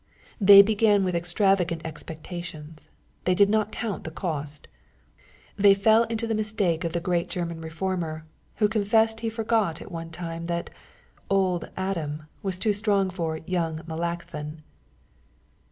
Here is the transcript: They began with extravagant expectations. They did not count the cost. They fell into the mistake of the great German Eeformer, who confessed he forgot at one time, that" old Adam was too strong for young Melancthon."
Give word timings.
They 0.39 0.63
began 0.63 1.03
with 1.03 1.13
extravagant 1.13 1.85
expectations. 1.85 2.89
They 3.25 3.35
did 3.35 3.51
not 3.51 3.71
count 3.71 4.03
the 4.03 4.09
cost. 4.09 4.67
They 5.57 5.75
fell 5.75 6.05
into 6.05 6.25
the 6.25 6.33
mistake 6.33 6.83
of 6.83 6.93
the 6.93 6.99
great 6.99 7.29
German 7.29 7.61
Eeformer, 7.61 8.23
who 8.55 8.67
confessed 8.67 9.19
he 9.19 9.29
forgot 9.29 9.79
at 9.79 9.91
one 9.91 10.09
time, 10.09 10.45
that" 10.45 10.71
old 11.29 11.69
Adam 11.77 12.23
was 12.41 12.57
too 12.57 12.73
strong 12.73 13.11
for 13.11 13.37
young 13.45 13.83
Melancthon." 13.85 14.63